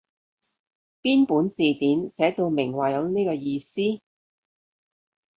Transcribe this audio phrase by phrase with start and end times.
[1.03, 4.01] 邊本字典寫到明話有呢個意思？